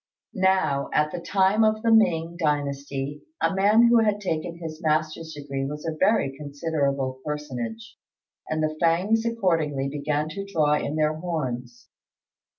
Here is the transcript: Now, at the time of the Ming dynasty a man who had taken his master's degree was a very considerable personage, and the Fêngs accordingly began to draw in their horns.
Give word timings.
Now, 0.33 0.89
at 0.95 1.11
the 1.11 1.19
time 1.19 1.63
of 1.63 1.83
the 1.83 1.91
Ming 1.91 2.35
dynasty 2.35 3.21
a 3.39 3.53
man 3.53 3.83
who 3.85 3.99
had 3.99 4.19
taken 4.19 4.57
his 4.57 4.81
master's 4.81 5.31
degree 5.35 5.63
was 5.63 5.85
a 5.85 5.95
very 5.95 6.35
considerable 6.35 7.21
personage, 7.23 7.99
and 8.49 8.63
the 8.63 8.75
Fêngs 8.81 9.31
accordingly 9.31 9.89
began 9.89 10.27
to 10.29 10.43
draw 10.43 10.73
in 10.73 10.95
their 10.95 11.13
horns. 11.15 11.87